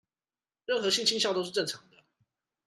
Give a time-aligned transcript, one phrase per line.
[0.65, 1.97] 任何性傾向都是正常的